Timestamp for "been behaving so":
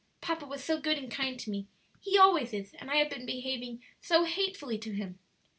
3.07-4.23